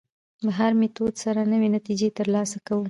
[0.45, 2.79] له هر میتود سره نوې نتیجې تر لاسه کوو.